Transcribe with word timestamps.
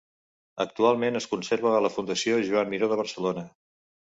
Actualment 0.63 1.19
es 1.19 1.27
conserva 1.33 1.75
a 1.75 1.83
la 1.87 1.93
Fundació 1.99 2.41
Joan 2.49 2.73
Miró 2.73 2.91
de 2.97 2.99
Barcelona. 3.05 3.47